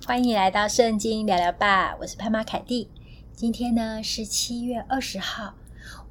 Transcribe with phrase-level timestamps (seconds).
[0.00, 2.88] 欢迎来到圣经聊聊吧，我是潘妈凯蒂。
[3.34, 5.54] 今天呢是七月二十号，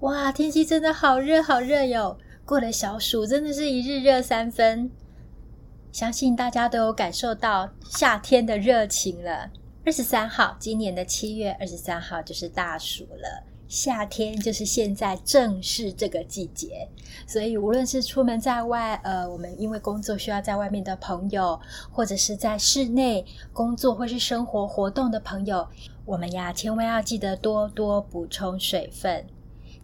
[0.02, 2.18] 哇，天气真的好热好热哟！
[2.46, 4.92] 过了小暑，真的是一日热三分。
[5.92, 9.50] 相信大家都有感受到夏天的热情了。
[9.84, 13.44] 二十三号，今年的七月二十三号就是大暑了。
[13.72, 16.90] 夏天就是现在，正是这个季节，
[17.26, 21.58] 所以无论是出门在外，呃，我们因为工作需要在外面的朋友，
[21.90, 25.66] 或者是在室内工作或是生活活动的朋友，
[26.04, 29.26] 我们呀，千万要记得多多补充水分。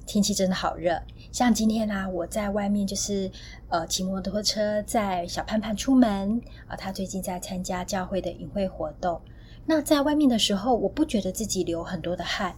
[0.06, 3.31] 天气真的好热，像今天啊，我在外面就是
[3.70, 9.22] 呃骑摩托车载小盼盼出门啊，呃，他最近在参加教会的营会活动。
[9.70, 12.56] 那在外面的时候，我不觉得自己流很多的汗。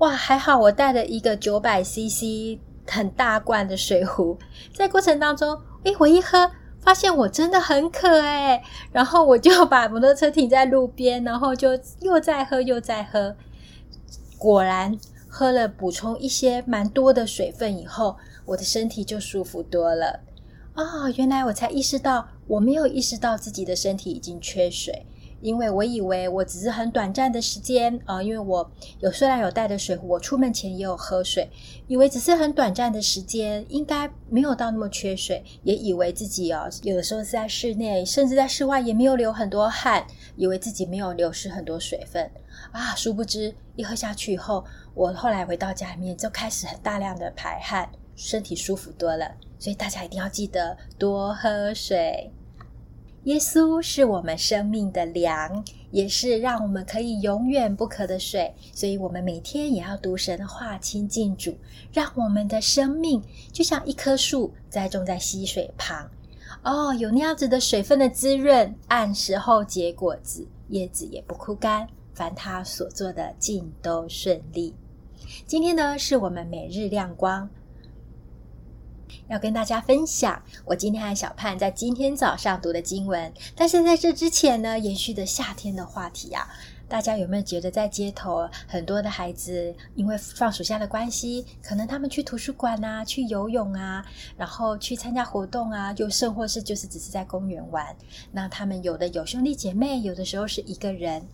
[0.00, 4.38] 哇，还好我带了一个九百 CC 很大罐的水壶，
[4.72, 13.36] 在过程当中，诶，我一喝，发现我真的很渴诶，然后我就把摩托车停在路边，然后就又再喝又再喝，
[14.38, 14.98] 果然
[15.28, 20.20] 喝了补充一些蛮多的水分以后，我的身体就舒服多了。
[20.76, 25.04] 哦，原来我才意识到，我没有意识到自己的身体已经缺水。
[25.40, 31.48] 因为我以为我只是很短暂的时间啊、因为我有虽然有带的水壶，我出门前也有喝水，
[31.86, 42.30] 以为只是很短暂的时间，应该没有到那么缺水，也以为自己、哦，有的时候是在室内，甚至在室外也没有流很多汗，以为自己没有流失很多水分
[42.72, 52.30] 啊，殊不知一喝下去以后，我后来回到家里面就开始很大量的排汗，身体舒服多了，所以大家一定要记得多喝水。
[53.24, 58.50] 耶稣是我们生命的粮，也是让我们可以永远不渴的水。
[58.72, 61.54] 所以，我们每天也要读神的话，亲近主，
[61.92, 63.22] 让我们的生命
[63.52, 66.10] 就像一棵树栽种在溪水旁。
[66.62, 74.74] 哦，有那样子的水分的滋润，按时候结果子，叶子也不枯干，凡他所做的尽都顺利。
[75.46, 77.46] 今天呢，是我们每日亮光。
[79.28, 83.32] 要跟大家分享，我今天和小盼在今天早上读的经文。
[83.54, 86.48] 但是在这之前呢，延续的夏天的话题啊，
[86.88, 94.04] 大家有没有觉得在街头很多的孩子因为放暑假的关系，可能他们去图书馆啊，去游泳啊，
[94.36, 97.86] 然后去参加活动啊，又甚或是就是只是在公园玩。
[98.32, 101.26] 那他们有的有兄弟姐妹，有的时候是一个人，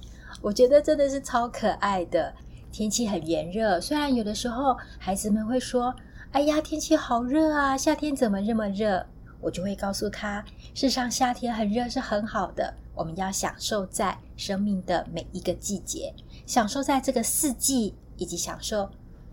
[0.43, 2.35] 我觉得真的是超可爱的。
[2.73, 5.95] 天气很炎热，虽然有的时候孩子们会说。
[6.37, 7.79] 哎呀，天气好热啊！
[7.79, 9.07] 夏天怎么这么热？
[9.41, 12.75] 我就会告诉他，世上夏天很热是很好的。
[12.95, 16.15] 我们要享受在生命的每一个季节，
[16.45, 18.87] 享受在这个四季，以及享受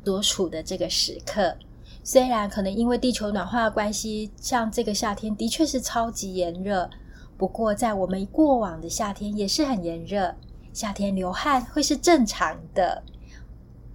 [0.05, 1.53] 所处的这个时刻。
[2.05, 6.89] 虽然可能因为地球暖化的关系，像这个夏天的确是超级炎热，
[7.37, 10.33] 不过在我们过往的夏天也是很炎热，
[10.71, 13.03] 夏天流汗会是正常的。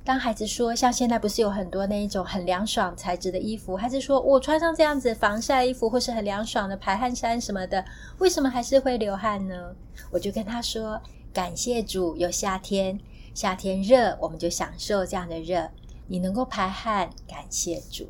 [0.08, 7.84] 当孩子说，像现在不是有很多那一种很凉爽材质的衣服，孩子说我穿上这样子防晒衣服或是很凉爽的排汗衫什么的，
[8.16, 9.76] 为什么还是会流汗呢？
[10.10, 10.98] 我就跟他说，
[11.30, 12.98] 感谢主有夏天，
[13.34, 15.68] 夏天热我们就享受这样的热，
[16.06, 18.08] 你能够排汗，感谢主，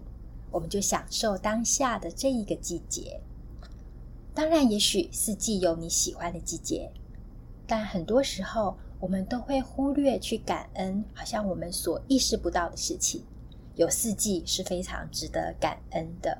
[0.52, 3.20] 我们就享受当下的这一个季节。
[4.32, 6.92] 当然，也许四季有你喜欢的季节，
[7.66, 8.78] 但很多时候。
[9.00, 13.24] 我们都会忽略去感恩，好像我们所意识不到的事情。
[13.76, 16.38] 有四季是非常值得感恩的。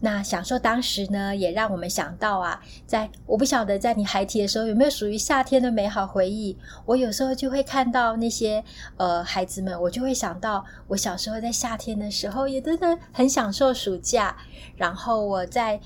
[0.00, 6.56] 那享受当时呢，也让我们想到啊，在我不晓得在你孩提的时候有没有属于夏天的美好回忆。
[6.84, 8.62] 我有时候就会看到那些
[8.96, 14.36] 呃孩子们，我就会想到我小时候在夏天的时候也真的很享受暑假，
[14.76, 15.80] 然后我在。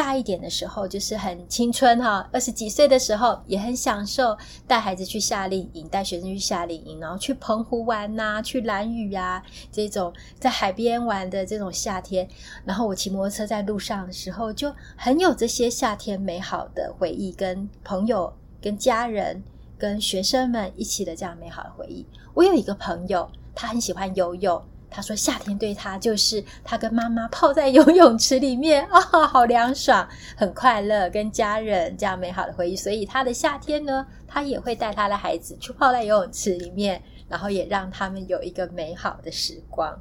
[0.00, 4.34] 大一点的时候，就是很青春哈，二十几岁的时候也很享受
[4.66, 12.26] 带孩子去夏令营，带学生去夏令营，然后去澎湖玩呐、去兰屿啊，这种在海边玩的这种夏天。
[12.64, 19.42] 然后我骑摩托车在路上的时候，就很有这些夏天美好的回忆，跟朋友、跟家人、
[19.76, 22.06] 跟学生们一起的这样美好的回忆。
[22.32, 24.62] 我有一个朋友，他很喜欢游泳。
[24.90, 30.06] 他说：“夏天对他就是他跟妈妈泡在游泳池里面啊、好凉爽，
[30.36, 32.74] 很快乐，跟家人这样美好的回忆。
[32.74, 39.96] 所以他的夏天呢，他也会带他的孩子去泡在游泳池里面，然后也让他们有一个美好的时光。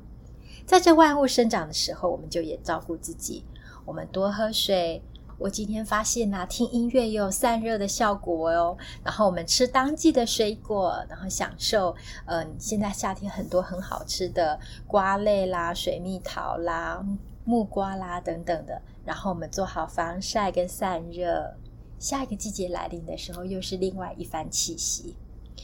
[0.65, 3.45] 在这万物生长的时候，我们就也照顾自己，
[3.85, 5.01] 我们多喝水。”
[5.39, 8.77] 我今天发现啊，听音乐也有散热的效果哦。
[9.03, 11.95] 然后我们吃当季的水果，然后享受，
[12.25, 17.01] 呃，现在夏天很多很好吃的瓜类啦、水蜜桃啦、
[17.45, 18.81] 木瓜啦等等的。
[19.05, 21.55] 然后我们做好防晒跟散热，
[21.97, 25.15] 下一个季节来临的时候，又是另外一番气息。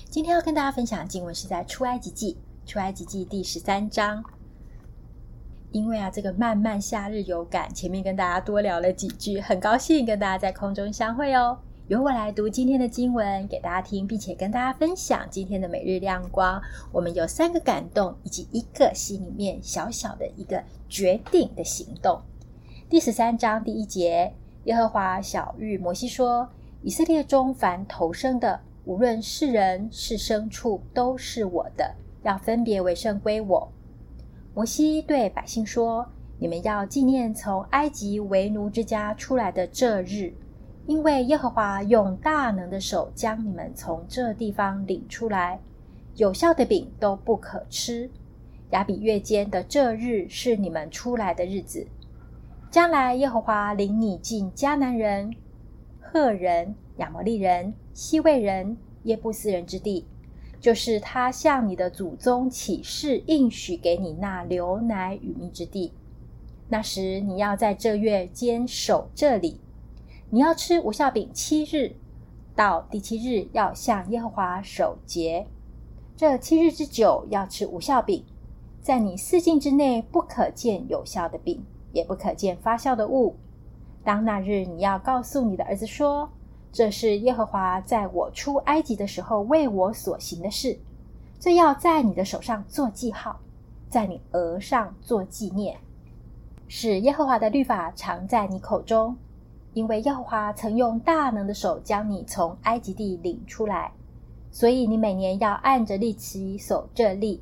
[0.10, 4.24] 今天要跟大家分享的经文是在出埃及记，出埃及记第十三章。
[5.75, 11.57] 因为啊，这个漫漫夏日有感，前面跟大家多聊了几句，很高兴跟大家在空中相会哦。
[11.89, 16.62] 由我来读今天的经文给大家听，并且跟大家分享今天的每日亮光。
[16.94, 22.21] 我们有三个感动，以及一个心里面小小的一个决定的行动。
[22.89, 24.31] 第十三章第一节。
[24.63, 26.48] 耶和华晓諭摩西说
[26.83, 33.69] ：“以色列中凡投生的，无论是人是牲畜，都是我的，要分别为圣归我。”
[34.56, 36.07] 摩西对百姓说
[36.40, 40.34] ：“你们要纪念从埃及为奴之家出来的这日，
[40.88, 45.60] 因为耶和华用大能的手将你们从这地方领出来。
[46.16, 48.10] 有效的饼都不可吃。
[48.69, 51.86] 亚比月间的这日是你们出来的日子。”
[52.72, 55.36] 将来，耶和华领你进迦南人、
[56.00, 60.06] 赫人、亚摩利人、西魏人、耶布斯人之地，
[60.66, 65.94] 就是他向你的祖宗起誓应许给你那流奶与蜜之地。
[66.70, 69.62] 那时，你要在这月间守这里，
[70.32, 71.96] 你要吃无效饼七日，
[72.56, 75.46] 到第七日要向耶和华守节。
[76.18, 78.26] 这七日之久要吃无效饼，
[78.82, 81.64] 在你四境之内不可见有效的饼。
[81.94, 83.36] 也不可见发酵的物。
[84.04, 86.32] 当那日，你要告诉你的儿子说
[86.75, 90.77] ：“这是耶和华在我出埃及的时候为我所行的事。”
[91.39, 93.39] 这要在你的手上做记号，
[93.89, 95.77] 在你额上做纪念，
[96.68, 99.16] 使耶和华的律法常在你口中，
[99.74, 103.94] 因为耶和华曾用大能的手将你从埃及地领出来，
[104.51, 107.42] 所以你每年要按着例期守这例。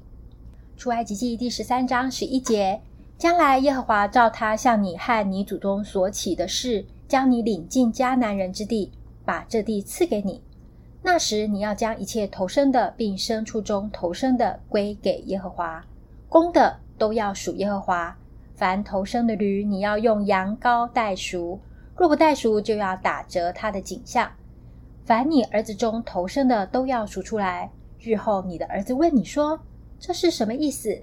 [0.77, 2.81] 出埃及记第十三章十一节。
[3.17, 8.91] 将来，耶和华照他向你和你祖宗所起的誓，将你领进迦南人之地，
[9.25, 10.41] 把这地赐给你。
[11.01, 15.85] 那时，你要将一切投生的，并牲畜中投生的归给耶和华，
[16.29, 18.17] 公的都要属耶和华。
[18.55, 21.59] 凡投生的驴，你要用羊羔代赎；
[21.97, 24.31] 若不代赎，就要打折它的颈项。
[25.03, 27.69] 凡你儿子中投生的，都要赎出来。
[27.99, 29.59] 日后你的儿子问你说
[29.99, 30.97] ：“这是什么意思？”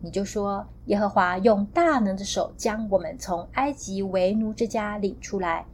[0.00, 5.64] 你就说，耶和华用大能的手将我们从埃及为奴之家领出来。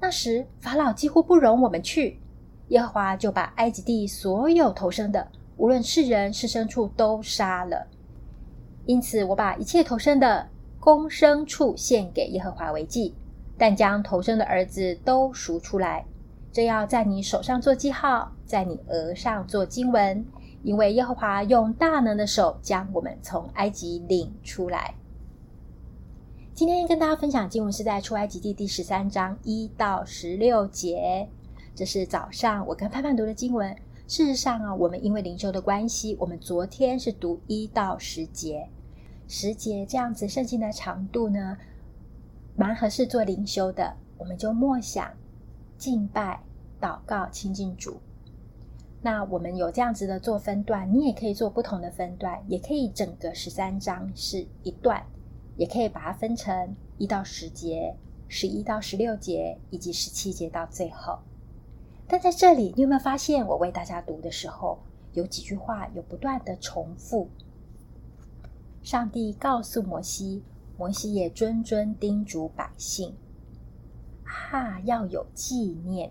[0.00, 2.20] 那时法老几乎不容我们去，
[2.68, 7.86] 耶和华就把埃及地所有投生的，无论是人是牲畜，都杀了。
[8.86, 10.48] 因此，我把一切投生的
[10.78, 13.14] 公牲畜献给耶和华为祭，
[13.58, 16.04] 但将投生的儿子都赎出来。
[16.52, 20.24] 这要在你手上做记号，在你额上做经文。
[20.64, 24.92] 因为耶和华用大能的手将我们从埃及领出来。
[26.58, 31.28] 今天跟大家分享经文是在出埃及记第十三章一到十六节，
[31.72, 33.76] 这是早上我跟盼盼读的经文。
[34.08, 38.68] 事实上啊，我们因为灵修的关系，我们昨天是读一到十节，
[39.28, 41.56] 十节这样子圣经的长度呢，
[42.56, 43.94] 蛮合适做灵修的。
[44.16, 45.08] 我们就默想、
[45.76, 46.42] 敬拜、
[46.80, 48.00] 祷告、亲近主。
[49.00, 55.00] 那我们有这样子的做分段，你也可以做不同的分段，也可以整个十三章是一段，
[55.58, 57.94] 也可以把它分成一到十节、
[58.28, 61.18] 十一到十六节以及十七节到最后。
[62.06, 64.78] 但在这里，你有没有发现我为大家读的时候，
[65.12, 67.28] 有几句话有不断的重复？
[68.82, 70.42] 上帝告诉摩西，
[70.78, 73.14] 摩西也谆谆叮嘱百姓：
[74.24, 76.10] 哈，要有纪念。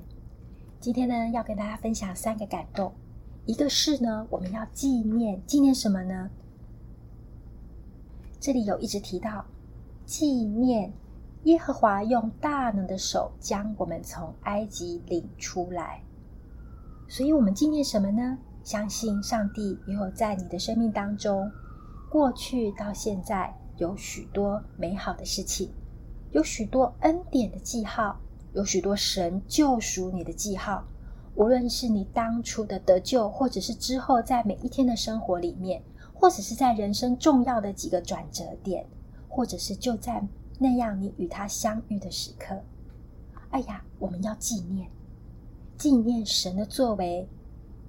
[0.79, 2.93] 今天呢，要跟大家分享三个感动。
[3.45, 6.29] 一个是呢，我们要纪念，纪念什么呢？
[8.39, 9.45] 这里有一直提到
[10.05, 10.91] 纪念
[11.43, 16.01] 耶和华用大能的手将我们从埃及领出来。
[17.07, 18.37] 所以，我们纪念什么呢？
[18.63, 21.49] 相信上帝也有在你的生命当中，
[22.11, 25.71] 过去到现在有许多美好的事情，
[26.31, 28.19] 有许多恩典的记号。
[28.53, 30.83] 有许多神救赎你的记号，
[31.35, 35.83] 无论是你当初的得救，或者是之后在每一天的生活里面，
[36.19, 38.85] 或者是在人生重要的几个转折点，
[39.29, 40.21] 或者是就在
[40.57, 42.59] 那样你与他相遇的时刻。
[43.51, 44.89] 哎呀，我们要纪念，
[45.77, 47.27] 纪念神的作为，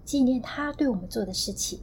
[0.04, 1.80] 纪念他对我们做的事情，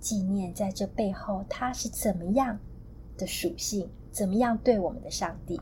[0.00, 2.58] 纪念在这背后他是怎么样
[3.16, 5.60] 的属性，怎么样对我们的上帝。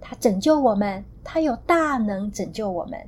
[0.00, 2.98] 他拯救我们，他有大能拯救我们。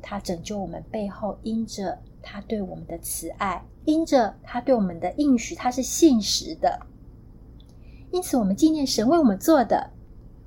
[0.00, 6.80] 他拯救我们背后，因着他对我们的慈爱，因着他对我们的应许，他是信实的。
[8.10, 9.90] 因此，我们纪念神为我们做的，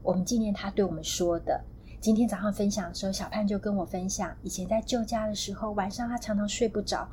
[0.04, 1.64] 我们纪念他对我们说的，
[2.00, 7.08] 今天早上分享的时候，小潘就跟我分享，以前在旧家的时候，晚上他常常睡不着，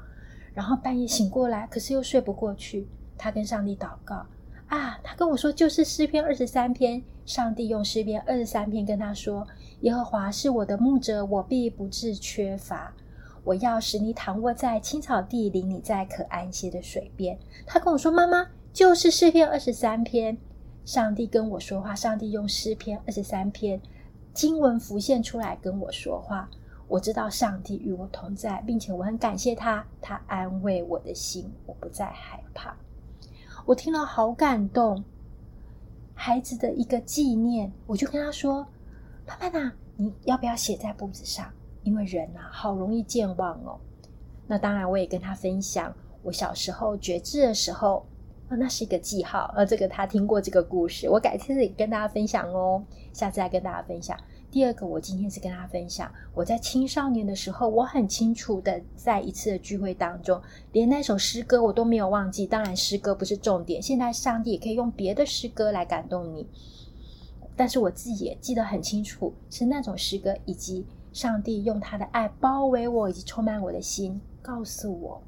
[0.53, 2.87] 然后半夜醒过来，可是又睡不过去。
[3.17, 4.27] 他跟上帝祷告
[4.67, 9.47] 啊，他跟我说，就是诗篇二十三篇，上帝用诗篇二十三篇跟他说
[9.83, 12.93] ：“耶和华是我的牧者，我必不致缺乏。
[13.45, 20.37] 我要使你躺卧在青草地，领你在可安歇的水边。”他跟我说：“妈妈，就是诗篇二十三篇。”
[20.85, 23.81] 上帝跟我说话，上帝用诗篇二十三篇
[24.35, 26.51] 经文浮现出来跟我说话。
[26.89, 32.77] 我知道上帝与我同在，并且我很感谢他，他安慰我的心，我不再害怕。
[33.65, 35.05] 我听了好感动，
[36.15, 38.67] 孩子的一个纪念，我就跟他说
[39.25, 41.49] ：“爸爸呐，你要不要写在簿子上？
[41.83, 43.79] 因为人呐，好容易健忘哦。”
[44.47, 48.05] 那当然，我也跟他分享我小时候觉知的时候。
[48.55, 52.85] 那是一个记号，呃，这个他听过这个故事，我改天也跟大家分享哦，
[53.15, 54.15] 下次再跟大家分享。
[54.51, 60.39] 第二个，我今天是跟大家分享，我在青少年的时候，我很清楚的在一次的聚会当中，
[60.73, 62.47] 连那首诗歌我都没有忘记。
[62.47, 66.47] 当然，诗歌不是重点，现在上帝也可以用别的诗歌来感动你，
[67.57, 75.23] 但是我自己也记得很清楚，是那种诗歌，以及上帝用他的爱包围我，以及充满我的心，告诉我，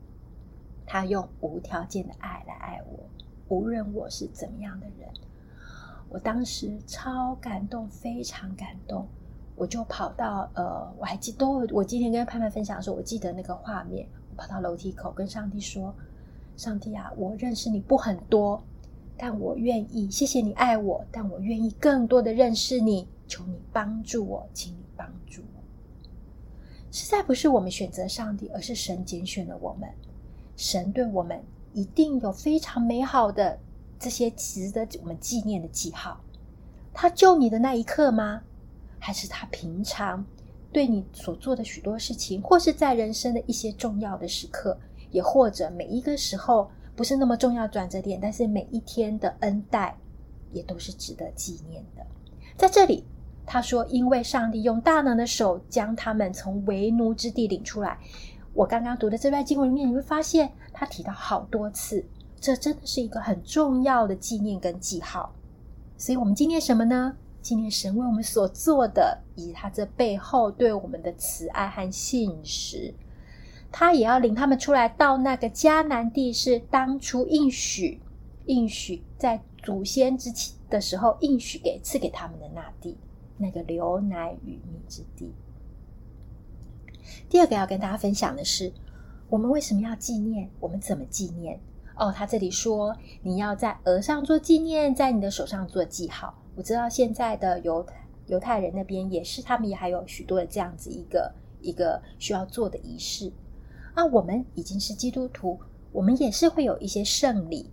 [0.87, 3.01] 他用无条件的爱来爱我。
[3.49, 5.09] 无论我是怎么样的人，
[6.09, 9.07] 我当时超感动，非常感动。
[9.57, 14.09] 我就跑到呃，我还记得，我今天跟潘潘分享的时候，我记得那个画面。
[14.31, 15.95] 我跑到楼梯口跟上帝说
[16.57, 18.61] ：“上帝啊，我认识你不很多，
[19.17, 23.07] 但我愿意，谢谢你爱我，但我愿意更多的认识你。
[23.27, 25.41] 求你帮助我，请你帮助。
[26.95, 29.89] 实在不是我们选择上帝，而是神拣选了我们。
[30.57, 31.43] 神对我们。”
[31.75, 33.59] 一定有非常美好的
[33.99, 36.21] 这些值得我们纪念的记号。
[36.93, 38.43] 他救你的那一刻吗？
[39.01, 40.25] 还是他平常
[40.73, 44.79] 对你所做的许多事情，或是在人生的一些重要的时刻，
[45.11, 49.99] 也或者每一个时候不是那么重要转折点，但是每一天的恩待
[50.53, 52.07] 也都是值得纪念的。
[52.57, 53.03] 在这里，
[53.47, 57.99] 他说：“因为上帝用大能的手将他们从为奴之地领出来。”
[58.55, 62.05] 我刚刚读的这段经文里面，你会发现他提到好多次，
[62.41, 65.35] 这真的是一个很重要的纪念跟记号。
[65.97, 67.17] 所以，我们纪念什么呢？
[67.43, 72.95] 纪念神为我们所做的，以及他这背后对我们的慈爱和信实。
[73.71, 78.01] 他也要领他们出来到那个迦南地，是当初应许、
[78.47, 82.97] 应许在祖先之前的时候应许给赐给他们的那地，
[83.37, 85.33] 那个流奶与蜜之地。
[87.29, 88.73] 第二个要跟大家分享的是，
[89.29, 90.49] 我们为什么要纪念？
[90.61, 91.61] 我们怎么纪念？
[91.97, 96.35] 哦，他这里说，你要在额上做纪念，在你的手上做记号。
[96.57, 97.87] 我知道现在的犹
[98.27, 103.33] 犹太人那边也是，他们也还有许多的这样子一个一个需要做的仪式。
[103.95, 105.59] 啊，我们已经是基督徒，
[105.93, 107.71] 我们也是会有一些圣礼，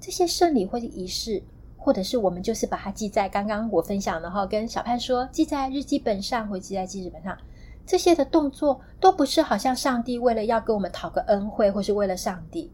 [0.00, 1.42] 这些圣礼或者仪式，
[1.82, 7.36] 或者是我们就是把它记在刚刚我分享的哈，跟小潘说，记在日记本上，或记在记事本上。
[7.84, 12.70] 这些的动作都不是好像上帝为了要跟我们讨个恩惠，或是为了上帝。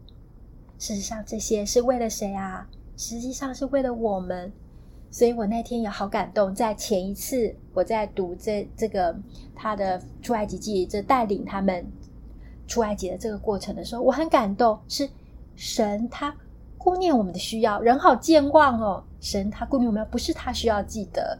[0.77, 2.69] 事实上，这些是为了谁啊？
[2.95, 4.53] 实际上是为了我们。
[5.11, 9.17] 所以我那天也好感动，在前一次我在读这这个
[9.55, 11.83] 他的出埃及记，这带领他们
[12.67, 15.09] 出埃及的这个过程的时候，我很感动，是
[15.55, 16.31] 神他
[16.79, 19.03] 顾念我们的需要，人好健忘哦。
[19.19, 21.37] 神他顾念我们，不是他需要记得。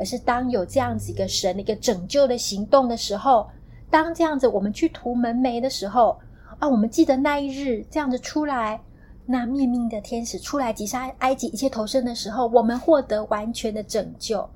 [0.00, 3.48] 而是当有这样子一个神的一个拯救的行动的时候，
[3.90, 6.16] 当这样子我们去涂门楣的时候
[6.60, 8.80] 啊，我们记得那一日这样子出来，
[9.26, 14.48] 那灭命的天使出来击杀埃及一切头生的时候，我们获得完全的拯救，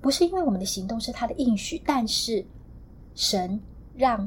[0.00, 2.42] 不是因为我们的行动是他的应许，但是
[3.14, 3.60] 神
[3.94, 4.26] 让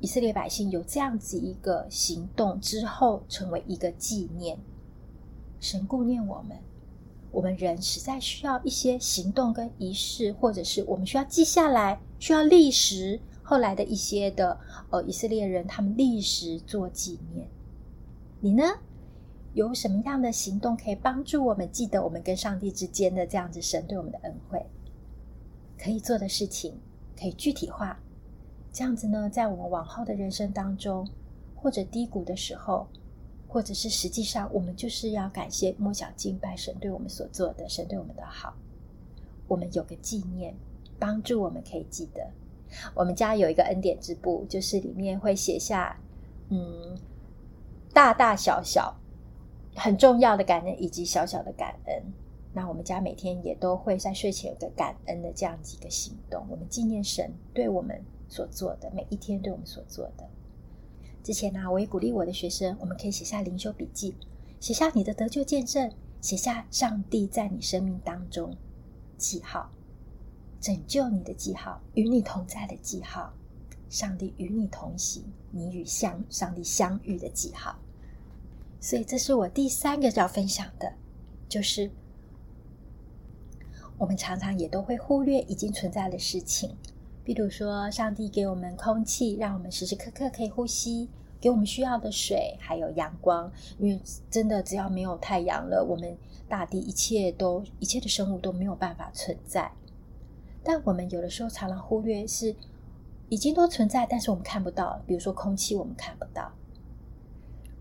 [0.00, 4.58] 以色列百姓有这样子一个行动之后，成为一个纪念，
[5.60, 6.56] 神顾念我们。
[7.32, 13.20] 我们人实在需要一些行动跟仪式，或者是我们需要记下来，需要历史。
[13.42, 14.58] 后来的一些的
[14.90, 17.48] 呃以色列人，他们历史做纪念。
[18.40, 18.64] 你呢？
[19.54, 24.66] 有什么样的行动可以帮助我们记得我们跟上帝之间的这样子神对我们的恩惠？
[25.78, 26.78] 可以做的事情
[27.18, 27.98] 可以具体化，
[28.76, 31.08] 这样子呢，在我们往后的人生当中，
[31.54, 32.86] 或者低谷的时候。
[33.48, 38.54] 或者是实际上，我们就是要感谢、默想、敬拜神对我们所做的，神对我们的好。
[39.48, 40.54] 我们有个纪念，
[40.98, 42.28] 帮助我们可以记得。
[42.92, 45.96] 我们家有一个恩典之簿，就是里面会写下，
[46.50, 46.98] 嗯，
[47.94, 48.94] 大大小小
[49.74, 52.02] 很重要的感恩，以及小小的感恩。
[52.52, 60.28] 那我们家每天也都会在睡前有个感恩的这样几个行动，我们纪念神对我们所做的，每一天对我们所做的。
[61.22, 64.14] 之前呢，我也鼓励我的学生，我们可以写下灵修笔记，
[64.60, 65.90] 写下你的得救见证，
[66.20, 68.56] 写下上帝在你生命当中
[69.18, 69.70] 记号，
[70.60, 73.32] 拯救你的记号，与你同在的记号，
[73.88, 77.76] 上帝与你同行，你与相上帝相遇的记号。
[78.80, 80.92] 所以，这是我第三个要分享的，
[81.48, 81.90] 就是
[83.98, 86.76] 我们常常也都会忽略已经存在的事情，
[87.26, 91.08] 比如说，上帝给我们空气，让我们时时刻刻可以呼吸；
[91.40, 93.50] 给我们需要的水，还有阳光。
[93.80, 96.16] 因为真的，只要没有太阳了，我们
[96.48, 99.72] 大地一切都一切的生物都没有办法存在。
[100.62, 102.54] 但我们有的时候常常忽略，是
[103.28, 105.02] 已经都存在，但是我们看不到。
[105.04, 106.52] 比如说，空气我们看不到。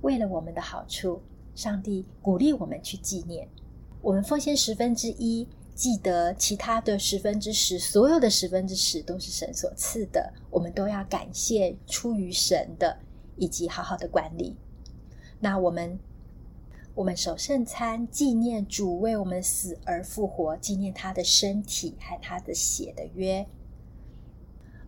[0.01, 1.21] 为了我们的好处，
[1.53, 3.47] 上帝鼓励我们去纪念。
[4.01, 10.33] 我们奉献十分之一，记得其他的十分之十，所有的十分之十都是神所赐的。
[10.49, 12.97] 我们都要感谢出于神的，
[13.35, 14.55] 以及好好的管理。
[15.41, 15.99] 那我们，
[16.95, 23.45] 我们守圣餐，纪念主为我们死而复活，纪念他的身体和他的血的约。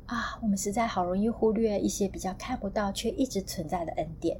[0.05, 4.39] 啊，我们实在好容易忽略一些比较看不到却一直存在的恩典。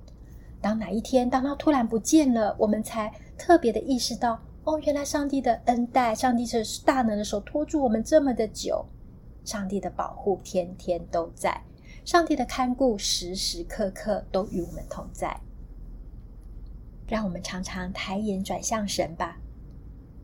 [0.62, 8.86] 当哪一天，当他突然不见了，我们才特别的意识到，哦，原来上帝的恩待，上帝是大能的手托住我们这么的久，
[9.46, 11.64] 上帝的保护天天都在，
[12.04, 15.40] 上帝的看顾时时刻刻都与我们同在。
[17.08, 19.38] 让我们常常抬眼转向神吧。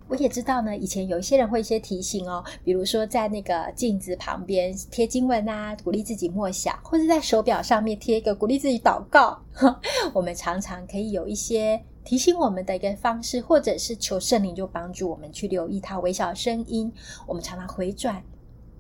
[0.10, 9.42] 我也知道呢，以前有一些人会一些提醒哦，比如说在那个镜子旁边贴经文啊，鼓励自己默想，或者在手表上面贴一个鼓励自己祷告。
[10.14, 16.92] 我们常常可以有一些提醒我们的一个方式，或者是求圣灵就帮助我们去留意他微小的声音。
[17.26, 18.24] 我们常常回转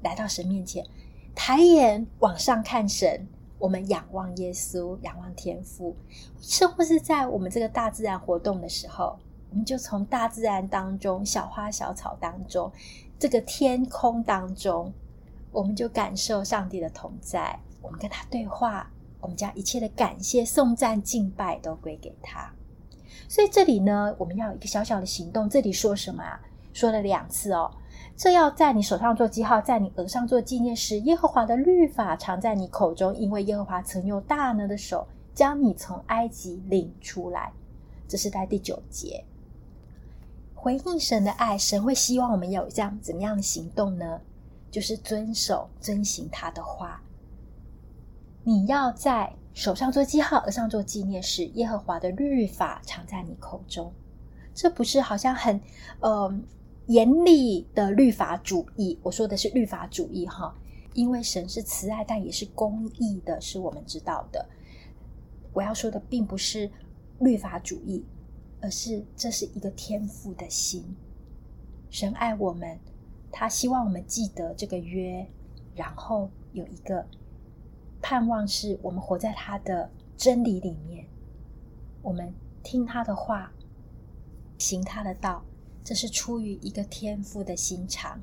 [0.02, 0.86] 来到神面前，
[1.34, 5.96] 抬眼往上看神，我们仰望耶稣，仰望天父，
[6.40, 9.18] 甚或是在我们这个大自然活动的时候。
[9.50, 12.72] 我们就从大自然当中，小花小草当中，
[13.20, 14.92] 这个天空当中，
[15.52, 17.60] 我们就感受上帝的同在。
[17.80, 18.90] 我们跟他对话，
[19.22, 22.52] 我们将一切的感谢、颂赞、敬拜都归给他。
[23.34, 25.50] 所以这里呢，我们要有一个小小的行动。
[25.50, 26.40] 这里说什么啊？
[26.72, 27.72] 说了两次哦。
[28.16, 37.52] 这要在你手上做记号，在你额上做纪念，使耶和华的律法常在你口中，因为耶和华曾用大能的手将你从埃及领出来。
[38.08, 39.26] 这是在第九节。
[40.54, 44.22] 回应神的爱，神会希望我们有这样怎么样的行动呢？
[44.70, 47.02] 就是遵守、遵行他的话。
[48.44, 53.92] 你要在手上做记号，额上做纪念，使耶和华的律法常在你口中。
[54.54, 55.60] 这不是好像很
[56.00, 56.34] 呃
[56.88, 59.00] 严厉的律法主义？
[59.04, 60.54] 我说的是律法主义哈，
[60.94, 64.48] 因为神是慈爱，但也是公义的，是我们知道的。
[65.54, 66.70] 我要说的并不是
[67.20, 68.06] 律法主义。
[68.66, 70.96] 而是这是一个天赋的心，
[71.90, 72.80] 神爱我们，
[73.30, 75.28] 他希望我们记得这个约，
[75.76, 77.06] 然后有一个
[78.04, 81.08] 盼望，是我们活在他的真理里面，
[82.02, 83.54] 我们听他的话，
[84.58, 85.42] 行他的道，
[85.86, 88.20] 这是出于一个天父的心肠。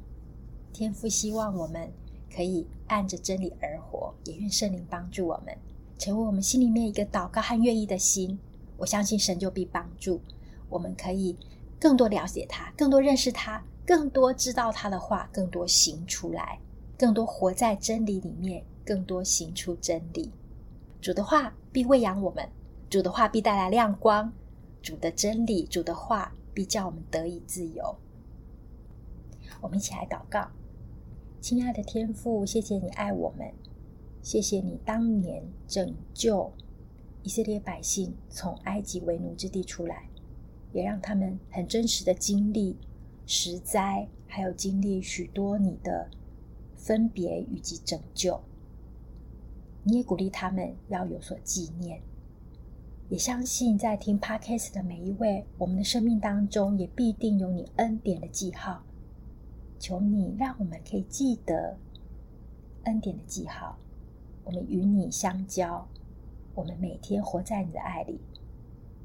[0.71, 1.91] 天父希望我们
[2.31, 5.57] 可以按着真理而活，也愿圣灵帮助我们，
[5.99, 8.39] 成为我们心里面一个祷告和愿意的心。
[8.77, 10.21] 我相信神就必帮助
[10.69, 11.35] 我们，可以
[11.81, 16.61] 更多了解他，更多认识他，更多知道他的话，更多行出来，
[16.99, 20.33] 更多活在真理里面，更多行出真理。
[21.01, 22.51] 主的话必喂养我们，
[22.89, 24.33] 主的话必带来亮光，
[24.83, 27.97] 主的真理，主的话必叫我们得以自由。
[29.61, 30.49] 我们一起来祷告，
[31.41, 33.55] 亲爱的天父，谢谢你爱我们，
[34.23, 36.53] 谢谢你当年拯救。
[37.23, 40.09] 以色列百姓从埃及为奴之地出来，
[40.73, 42.77] 也让他们很真实的经历
[43.25, 46.11] 十灾，还有经历许多你的
[46.75, 48.43] 分别以及拯救。
[49.83, 52.01] 你也鼓励他们要有所纪念，
[53.09, 58.83] 也相信在听 Podcast 的每一位，我们的生命当中也必定有你恩典的记号。
[59.79, 61.79] 求你让我们可以记得
[62.85, 63.79] 恩典的记号，
[64.45, 65.87] 我们与你相交。
[66.55, 68.21] 我们每天活在你的爱里，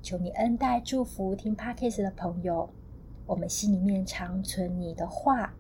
[0.02, 2.70] 求你恩待祝福听 Podcast 的朋友。
[3.26, 5.54] 我们心里面常存你的话，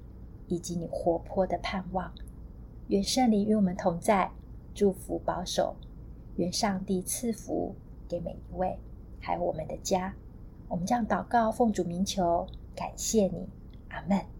[0.47, 2.11] 以及你活泼的盼望。
[2.89, 4.29] 愿圣灵与我们同在，
[4.75, 5.75] 祝福保守。
[6.35, 7.73] 愿上帝赐福
[8.07, 8.77] 给每一位，
[9.21, 10.13] 还有我们的家。
[10.67, 13.47] 我们将祷告，奉主名求，感谢你，
[13.87, 14.34] 阿门。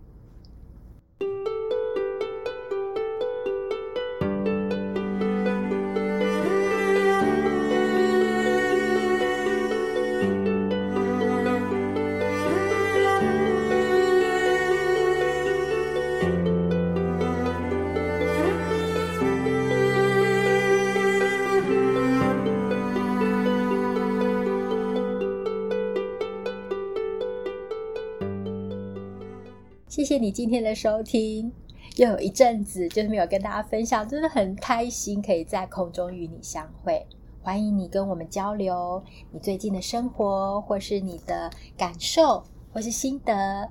[29.95, 31.49] 谢谢你今天的收听，
[31.95, 37.07] 又有一阵子就是没有跟大家分享，真的很开心可以在空中与你相会。
[37.41, 43.69] 欢迎你跟我们交流你最近的生活，或是你的感受，或是心得，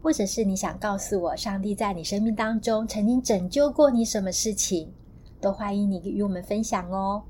[0.00, 4.90] 或者是你想告诉我上帝在你生命当中曾经拯救过你什么事情，
[5.42, 7.22] 都欢迎你与我们分享哦。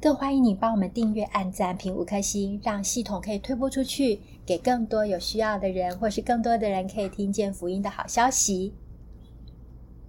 [0.00, 8.74] 更欢迎你帮我们订阅、按赞、评五颗星，让系统可以推播出去，给更多有需要的人，或是更多的人可以听见福音的好消息。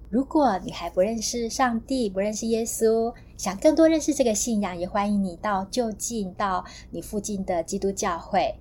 [0.09, 8.55] 如果你还不认识上帝，不认识耶稣，想更多认识这个信仰，也欢迎你到就近到你附近的基督教会。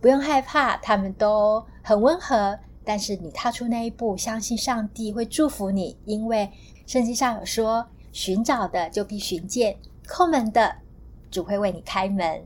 [0.00, 2.58] 不用害怕，他们都很温和。
[2.82, 6.50] 但是你踏出那一步，相信上帝会祝福你，因为
[6.86, 9.76] 圣经上有说：“寻找的就必寻见。”
[10.08, 10.76] 叩门的
[11.30, 12.42] 主会为你开门，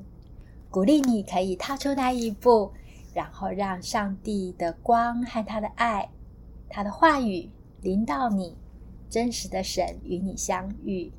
[0.75, 2.73] 鼓励你可以踏出那一步，
[3.15, 6.11] 然后让上帝的光和他的爱、
[6.69, 7.49] 他的话语
[7.81, 8.57] 临到你，
[9.09, 11.13] 真实的神与你相遇。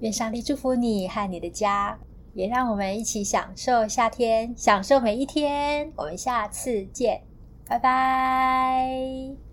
[0.00, 1.98] 愿上帝祝福你和你的家，
[2.34, 5.90] 也让我们一起享受夏天，享受每一天。
[5.96, 7.22] 我们下次见，
[7.66, 9.47] 拜拜。